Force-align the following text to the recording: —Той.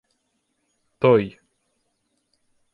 —Той. 1.01 1.23